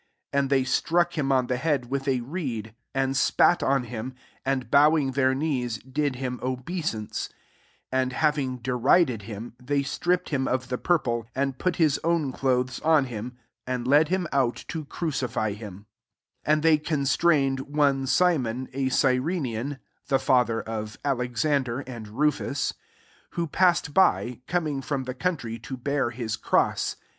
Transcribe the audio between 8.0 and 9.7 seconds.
M^ having derided kimj